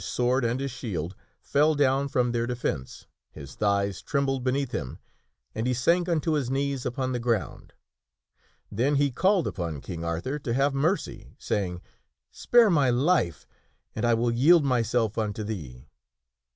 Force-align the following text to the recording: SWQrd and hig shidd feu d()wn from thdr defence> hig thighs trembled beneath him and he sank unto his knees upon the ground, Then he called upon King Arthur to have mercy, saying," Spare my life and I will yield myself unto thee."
SWQrd 0.03 0.43
and 0.49 0.59
hig 0.59 0.69
shidd 0.71 1.13
feu 1.43 1.75
d()wn 1.75 2.09
from 2.09 2.33
thdr 2.33 2.47
defence> 2.47 3.05
hig 3.35 3.47
thighs 3.49 4.01
trembled 4.01 4.43
beneath 4.43 4.71
him 4.71 4.97
and 5.53 5.67
he 5.67 5.75
sank 5.75 6.09
unto 6.09 6.31
his 6.31 6.49
knees 6.49 6.87
upon 6.87 7.11
the 7.11 7.19
ground, 7.19 7.73
Then 8.71 8.95
he 8.95 9.11
called 9.11 9.45
upon 9.45 9.79
King 9.81 10.03
Arthur 10.03 10.39
to 10.39 10.55
have 10.55 10.73
mercy, 10.73 11.35
saying," 11.37 11.83
Spare 12.31 12.71
my 12.71 12.89
life 12.89 13.45
and 13.95 14.03
I 14.03 14.15
will 14.15 14.31
yield 14.31 14.65
myself 14.65 15.19
unto 15.19 15.43
thee." 15.43 15.87